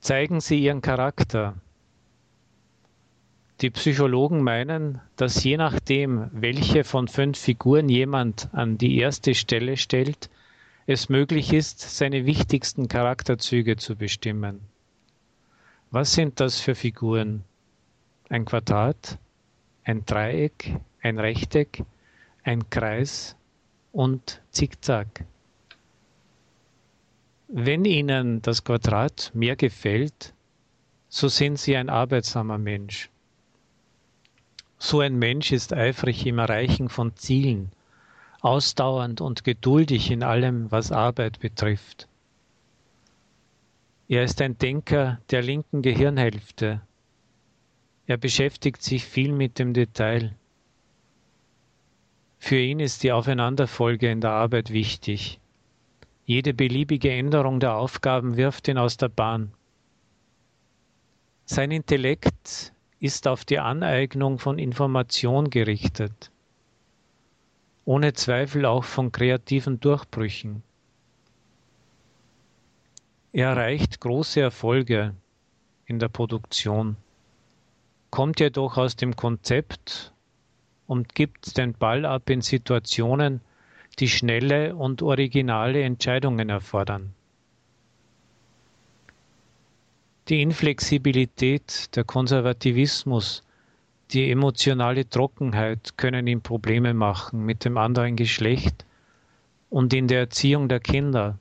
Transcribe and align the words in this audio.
zeigen 0.00 0.40
sie 0.40 0.58
ihren 0.58 0.80
Charakter. 0.80 1.54
Die 3.60 3.70
Psychologen 3.70 4.42
meinen, 4.42 5.00
dass 5.16 5.44
je 5.44 5.58
nachdem, 5.58 6.30
welche 6.32 6.82
von 6.82 7.08
fünf 7.08 7.38
Figuren 7.38 7.90
jemand 7.90 8.48
an 8.52 8.78
die 8.78 8.96
erste 8.96 9.34
Stelle 9.34 9.76
stellt, 9.76 10.30
es 10.86 11.10
möglich 11.10 11.52
ist, 11.52 11.80
seine 11.80 12.24
wichtigsten 12.24 12.88
Charakterzüge 12.88 13.76
zu 13.76 13.96
bestimmen. 13.96 14.60
Was 15.90 16.14
sind 16.14 16.40
das 16.40 16.58
für 16.60 16.74
Figuren? 16.74 17.44
Ein 18.30 18.46
Quadrat, 18.46 19.18
ein 19.84 20.06
Dreieck, 20.06 20.76
ein 21.02 21.18
Rechteck, 21.18 21.84
ein 22.44 22.70
Kreis 22.70 23.36
und 23.92 24.40
Zickzack. 24.50 25.26
Wenn 27.52 27.84
Ihnen 27.84 28.42
das 28.42 28.62
Quadrat 28.62 29.32
mehr 29.34 29.56
gefällt, 29.56 30.34
so 31.08 31.26
sind 31.26 31.58
Sie 31.58 31.76
ein 31.76 31.88
arbeitsamer 31.88 32.58
Mensch. 32.58 33.10
So 34.78 35.00
ein 35.00 35.16
Mensch 35.18 35.50
ist 35.50 35.72
eifrig 35.72 36.24
im 36.26 36.38
Erreichen 36.38 36.88
von 36.88 37.16
Zielen, 37.16 37.72
ausdauernd 38.40 39.20
und 39.20 39.42
geduldig 39.42 40.12
in 40.12 40.22
allem, 40.22 40.70
was 40.70 40.92
Arbeit 40.92 41.40
betrifft. 41.40 42.06
Er 44.08 44.22
ist 44.22 44.40
ein 44.40 44.56
Denker 44.56 45.20
der 45.32 45.42
linken 45.42 45.82
Gehirnhälfte. 45.82 46.82
Er 48.06 48.16
beschäftigt 48.16 48.80
sich 48.80 49.04
viel 49.04 49.32
mit 49.32 49.58
dem 49.58 49.74
Detail. 49.74 50.36
Für 52.38 52.60
ihn 52.60 52.78
ist 52.78 53.02
die 53.02 53.10
Aufeinanderfolge 53.10 54.08
in 54.08 54.20
der 54.20 54.30
Arbeit 54.30 54.70
wichtig. 54.70 55.40
Jede 56.30 56.54
beliebige 56.54 57.10
Änderung 57.10 57.58
der 57.58 57.74
Aufgaben 57.74 58.36
wirft 58.36 58.68
ihn 58.68 58.78
aus 58.78 58.96
der 58.96 59.08
Bahn. 59.08 59.52
Sein 61.44 61.72
Intellekt 61.72 62.72
ist 63.00 63.26
auf 63.26 63.44
die 63.44 63.58
Aneignung 63.58 64.38
von 64.38 64.60
Information 64.60 65.50
gerichtet, 65.50 66.30
ohne 67.84 68.12
Zweifel 68.12 68.64
auch 68.64 68.84
von 68.84 69.10
kreativen 69.10 69.80
Durchbrüchen. 69.80 70.62
Er 73.32 73.48
erreicht 73.48 73.98
große 73.98 74.40
Erfolge 74.40 75.16
in 75.86 75.98
der 75.98 76.10
Produktion, 76.10 76.96
kommt 78.12 78.38
jedoch 78.38 78.76
aus 78.76 78.94
dem 78.94 79.16
Konzept 79.16 80.12
und 80.86 81.12
gibt 81.16 81.56
den 81.56 81.72
Ball 81.72 82.04
ab 82.04 82.30
in 82.30 82.40
Situationen, 82.40 83.40
die 83.98 84.08
schnelle 84.08 84.74
und 84.74 85.02
originale 85.02 85.82
Entscheidungen 85.82 86.48
erfordern. 86.48 87.14
Die 90.28 90.42
Inflexibilität, 90.42 91.96
der 91.96 92.04
Konservativismus, 92.04 93.42
die 94.12 94.30
emotionale 94.30 95.08
Trockenheit 95.08 95.96
können 95.96 96.26
ihm 96.26 96.40
Probleme 96.40 96.94
machen 96.94 97.44
mit 97.44 97.64
dem 97.64 97.76
anderen 97.76 98.16
Geschlecht 98.16 98.84
und 99.68 99.92
in 99.92 100.08
der 100.08 100.20
Erziehung 100.20 100.68
der 100.68 100.80
Kinder. 100.80 101.38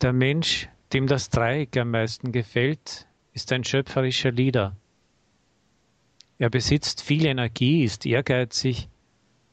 Der 0.00 0.12
Mensch, 0.12 0.68
dem 0.92 1.06
das 1.06 1.30
Dreieck 1.30 1.76
am 1.76 1.90
meisten 1.90 2.32
gefällt, 2.32 3.06
ist 3.32 3.52
ein 3.52 3.64
schöpferischer 3.64 4.30
Leader. 4.30 4.76
Er 6.38 6.50
besitzt 6.50 7.02
viel 7.02 7.26
Energie, 7.26 7.84
ist 7.84 8.04
ehrgeizig, 8.04 8.88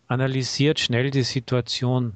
analysiert 0.07 0.79
schnell 0.79 1.11
die 1.11 1.23
Situation. 1.23 2.15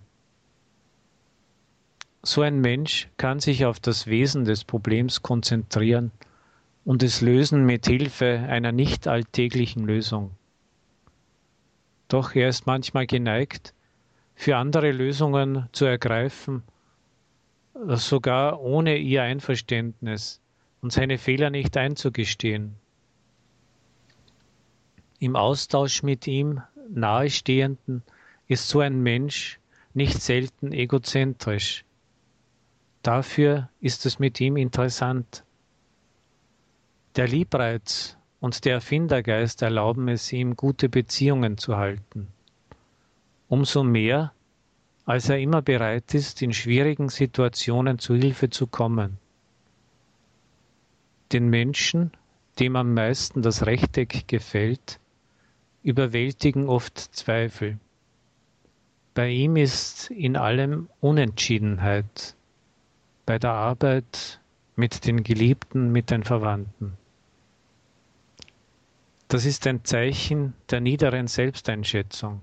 So 2.24 2.42
ein 2.42 2.60
Mensch 2.60 3.08
kann 3.18 3.40
sich 3.40 3.66
auf 3.66 3.80
das 3.80 4.08
Wesen 4.08 4.46
des 4.46 4.66
Problems 4.66 5.22
konzentrieren 5.22 6.12
und 6.84 7.04
es 7.04 7.22
lösen 7.22 7.66
mit 7.66 7.86
Hilfe 7.86 8.46
einer 8.50 8.72
nicht 8.72 9.08
alltäglichen 9.08 9.86
Lösung. 9.86 10.32
Doch 12.08 12.36
er 12.36 12.50
ist 12.50 12.66
manchmal 12.66 13.08
geneigt, 13.08 13.74
für 14.36 14.58
andere 14.58 14.92
Lösungen 14.92 15.68
zu 15.72 15.86
ergreifen, 15.86 16.64
sogar 17.74 18.62
ohne 18.62 18.98
ihr 18.98 19.24
Einverständnis 19.24 20.42
und 20.82 20.92
seine 20.92 21.18
Fehler 21.18 21.50
nicht 21.50 21.76
einzugestehen. 21.76 22.76
Im 25.20 25.36
Austausch 25.36 26.04
mit 26.04 26.28
ihm 26.28 26.62
Nahestehenden 26.90 28.04
ist 28.48 28.70
so 28.70 28.80
ein 28.80 29.02
Mensch 29.02 29.60
nicht 29.94 30.22
selten 30.22 30.72
egozentrisch. 30.72 31.84
Dafür 33.02 33.70
ist 33.80 34.06
es 34.06 34.20
mit 34.20 34.40
ihm 34.42 34.58
interessant. 34.58 35.44
Der 37.16 37.28
Liebreiz 37.28 38.18
und 38.40 38.66
der 38.66 38.74
Erfindergeist 38.74 39.62
erlauben 39.62 40.08
es 40.08 40.32
ihm, 40.32 40.56
gute 40.56 40.90
Beziehungen 40.90 41.58
zu 41.58 41.78
halten. 41.78 42.28
Umso 43.48 43.84
mehr, 43.84 44.34
als 45.06 45.30
er 45.30 45.40
immer 45.40 45.62
bereit 45.62 46.14
ist, 46.14 46.42
in 46.42 46.54
schwierigen 46.54 47.10
Situationen 47.10 47.98
zu 47.98 48.14
Hilfe 48.16 48.50
zu 48.50 48.68
kommen. 48.68 49.18
Den 51.32 51.50
Menschen, 51.50 52.12
dem 52.60 52.76
am 52.76 52.94
meisten 52.94 53.42
das 53.42 53.66
Rechteck 53.66 54.28
gefällt, 54.28 55.00
überwältigen 55.88 56.68
oft 56.68 56.98
Zweifel. 56.98 57.80
Bei 59.14 59.30
ihm 59.30 59.56
ist 59.56 60.12
in 60.12 60.36
allem 60.36 60.90
Unentschiedenheit, 61.00 62.36
bei 63.26 63.40
der 63.40 63.54
Arbeit, 63.54 64.42
mit 64.76 65.08
den 65.08 65.24
Geliebten, 65.24 65.94
mit 65.94 66.12
den 66.12 66.26
Verwandten. 66.26 66.98
Das 69.30 69.46
ist 69.46 69.66
ein 69.66 69.86
Zeichen 69.86 70.54
der 70.70 70.82
niederen 70.82 71.28
Selbsteinschätzung. 71.28 72.42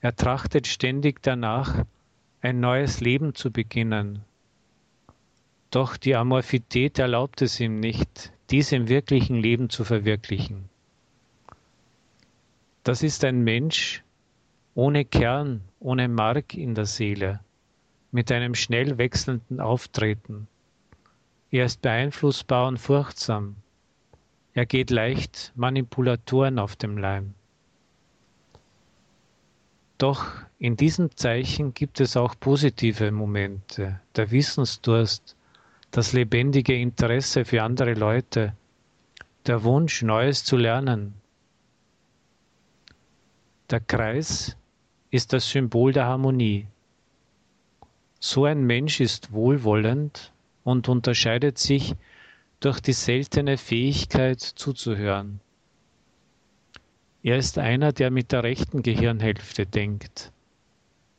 Er 0.00 0.16
trachtet 0.16 0.66
ständig 0.66 1.22
danach, 1.22 1.84
ein 2.40 2.60
neues 2.60 3.02
Leben 3.02 3.34
zu 3.34 3.50
beginnen. 3.50 4.24
Doch 5.70 5.98
die 5.98 6.16
Amorphität 6.16 6.98
erlaubt 6.98 7.42
es 7.42 7.60
ihm 7.60 7.78
nicht, 7.78 8.32
dies 8.48 8.72
im 8.72 8.88
wirklichen 8.88 9.36
Leben 9.36 9.68
zu 9.68 9.84
verwirklichen. 9.84 10.70
Das 12.82 13.02
ist 13.02 13.24
ein 13.24 13.42
Mensch 13.42 14.02
ohne 14.74 15.04
Kern, 15.04 15.60
ohne 15.80 16.08
Mark 16.08 16.54
in 16.54 16.74
der 16.74 16.86
Seele, 16.86 17.40
mit 18.10 18.32
einem 18.32 18.54
schnell 18.54 18.96
wechselnden 18.96 19.60
Auftreten. 19.60 20.48
Er 21.50 21.66
ist 21.66 21.82
beeinflussbar 21.82 22.68
und 22.68 22.78
furchtsam. 22.78 23.56
Er 24.54 24.64
geht 24.64 24.90
leicht 24.90 25.52
Manipulatoren 25.56 26.58
auf 26.58 26.76
dem 26.76 26.96
Leim. 26.96 27.34
Doch 29.98 30.26
in 30.58 30.76
diesem 30.76 31.14
Zeichen 31.14 31.74
gibt 31.74 32.00
es 32.00 32.16
auch 32.16 32.34
positive 32.40 33.12
Momente, 33.12 34.00
der 34.16 34.30
Wissensdurst, 34.30 35.36
das 35.90 36.14
lebendige 36.14 36.74
Interesse 36.74 37.44
für 37.44 37.62
andere 37.62 37.92
Leute, 37.92 38.54
der 39.46 39.62
Wunsch, 39.64 40.02
Neues 40.02 40.44
zu 40.44 40.56
lernen, 40.56 41.19
der 43.70 43.80
Kreis 43.80 44.56
ist 45.10 45.32
das 45.32 45.48
Symbol 45.48 45.92
der 45.92 46.06
Harmonie. 46.06 46.66
So 48.18 48.44
ein 48.44 48.64
Mensch 48.64 49.00
ist 49.00 49.32
wohlwollend 49.32 50.32
und 50.64 50.88
unterscheidet 50.88 51.58
sich 51.58 51.94
durch 52.60 52.80
die 52.80 52.92
seltene 52.92 53.56
Fähigkeit 53.56 54.40
zuzuhören. 54.40 55.40
Er 57.22 57.36
ist 57.36 57.58
einer, 57.58 57.92
der 57.92 58.10
mit 58.10 58.32
der 58.32 58.42
rechten 58.42 58.82
Gehirnhälfte 58.82 59.66
denkt. 59.66 60.32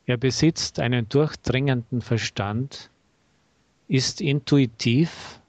Er 0.06 0.16
besitzt 0.16 0.80
einen 0.80 1.08
durchdringenden 1.08 2.00
Verstand, 2.00 2.90
ist 3.88 4.20
intuitiv, 4.20 5.40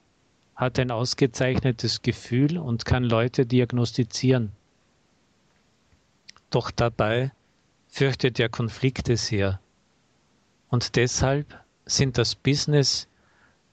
hat 0.54 0.78
ein 0.78 0.90
ausgezeichnetes 0.90 2.02
Gefühl 2.02 2.58
und 2.58 2.84
kann 2.84 3.02
Leute 3.04 3.46
diagnostizieren. 3.46 4.52
Doch 6.54 6.70
dabei 6.70 7.32
fürchtet 7.88 8.38
er 8.38 8.48
Konflikte 8.48 9.16
sehr. 9.16 9.58
Und 10.68 10.94
deshalb 10.94 11.60
sind 11.84 12.16
das 12.16 12.36
Business 12.36 13.08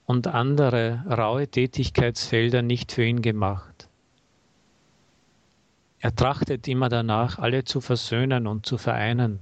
und 0.04 0.26
andere 0.26 1.04
raue 1.08 1.46
Tätigkeitsfelder 1.46 2.62
nicht 2.62 2.90
für 2.90 3.04
ihn 3.04 3.22
gemacht. 3.22 3.88
Er 6.00 6.12
trachtet 6.16 6.66
immer 6.66 6.88
danach, 6.88 7.38
alle 7.38 7.62
zu 7.62 7.80
versöhnen 7.80 8.48
und 8.48 8.66
zu 8.66 8.78
vereinen, 8.78 9.38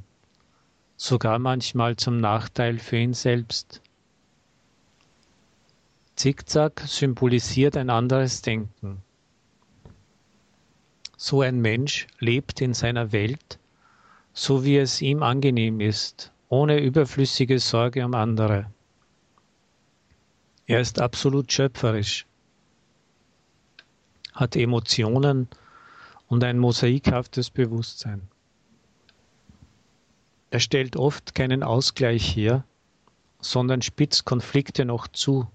sogar 0.99 1.39
manchmal 1.39 1.97
zum 1.97 2.19
Nachteil 2.19 2.79
für 2.79 2.99
ihn 2.99 3.15
selbst. 3.15 3.81
Zickzack 6.15 6.83
symbolisiert 6.85 7.79
ein 7.79 7.89
anderes 7.89 8.43
Denken. 8.43 9.03
So 11.23 11.43
ein 11.43 11.61
Mensch 11.61 12.07
lebt 12.19 12.63
in 12.63 12.73
seiner 12.73 13.13
Welt, 13.13 13.59
so 14.33 14.65
wie 14.65 14.79
es 14.79 15.03
ihm 15.03 15.23
angenehm 15.23 15.79
ist, 15.79 16.33
ohne 16.49 16.81
überflüssige 16.81 17.59
Sorge 17.59 18.07
um 18.07 18.15
andere. 18.15 18.73
Er 20.67 20.81
ist 20.81 20.99
absolut 20.99 21.53
schöpferisch, 21.53 22.25
hat 24.33 24.57
Emotionen 24.57 25.49
und 26.27 26.43
ein 26.43 26.59
mosaikhaftes 26.59 27.51
Bewusstsein. 27.51 28.23
Er 30.49 30.61
stellt 30.61 30.97
oft 30.97 31.35
keinen 31.35 31.63
Ausgleich 31.63 32.35
her, 32.35 32.65
sondern 33.43 33.83
spitzt 33.83 34.25
Konflikte 34.25 34.87
noch 34.87 35.07
zu, 35.07 35.47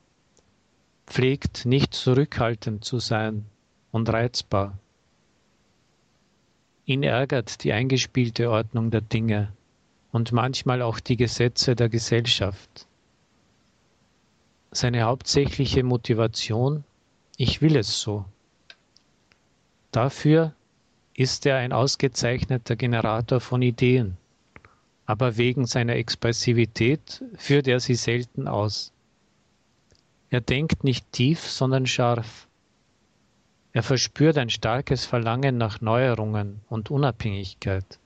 pflegt 1.07 1.65
nicht 1.65 1.95
zurückhaltend 1.95 2.85
zu 2.85 2.99
sein 2.99 3.47
und 3.91 4.07
reizbar. 4.09 4.77
Ihn 6.85 7.01
ärgert 7.01 7.63
die 7.63 7.73
eingespielte 7.73 8.51
Ordnung 8.51 8.91
der 8.91 9.01
Dinge 9.01 9.51
und 10.11 10.31
manchmal 10.31 10.83
auch 10.83 10.99
die 10.99 11.17
Gesetze 11.17 11.75
der 11.75 11.89
Gesellschaft. 11.89 12.87
Seine 14.71 15.03
hauptsächliche 15.03 15.83
Motivation, 15.83 16.83
ich 17.37 17.61
will 17.61 17.75
es 17.75 17.99
so. 17.99 18.25
Dafür 19.91 20.53
ist 21.15 21.45
er 21.45 21.57
ein 21.57 21.73
ausgezeichneter 21.73 22.75
Generator 22.75 23.39
von 23.39 23.61
Ideen, 23.61 24.17
aber 25.05 25.37
wegen 25.37 25.65
seiner 25.65 25.95
Expressivität 25.95 27.23
führt 27.35 27.67
er 27.67 27.79
sie 27.79 27.95
selten 27.95 28.47
aus. 28.47 28.91
Er 30.29 30.41
denkt 30.41 30.83
nicht 30.83 31.11
tief, 31.11 31.39
sondern 31.39 31.87
scharf. 31.87 32.47
Er 33.75 33.83
verspürt 33.83 34.37
ein 34.37 34.49
starkes 34.49 35.05
Verlangen 35.05 35.57
nach 35.57 35.81
Neuerungen 35.81 36.61
und 36.69 36.91
Unabhängigkeit. 36.91 37.99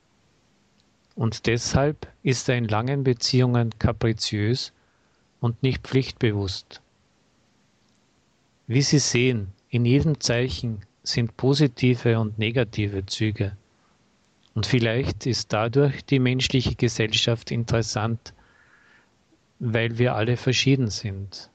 Und 1.14 1.46
deshalb 1.46 2.08
ist 2.24 2.50
er 2.50 2.58
in 2.58 2.68
langen 2.68 3.04
Beziehungen 3.04 3.78
kapriziös 3.78 4.74
und 5.40 5.62
nicht 5.62 5.86
pflichtbewusst. 5.86 6.82
Wie 8.66 8.82
Sie 8.82 8.98
sehen, 8.98 9.54
in 9.70 9.86
jedem 9.86 10.20
Zeichen 10.20 10.82
sind 11.04 11.38
positive 11.38 12.20
und 12.20 12.40
negative 12.40 13.06
Züge. 13.06 13.56
Und 14.56 14.66
vielleicht 14.66 15.28
ist 15.28 15.54
dadurch 15.54 16.04
die 16.04 16.18
menschliche 16.18 16.74
Gesellschaft 16.74 17.52
interessant, 17.52 18.34
weil 19.60 20.00
wir 20.00 20.16
alle 20.16 20.36
verschieden 20.36 20.90
sind. 20.90 21.52